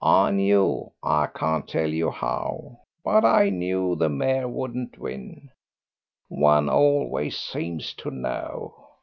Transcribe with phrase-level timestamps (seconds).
[0.03, 5.51] I knew, I can't tell you how, but I knew the mare wouldn't win.
[6.27, 8.93] One always seems to know.